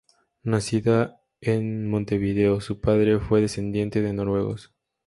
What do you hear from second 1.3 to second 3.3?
en Montevideo; su padre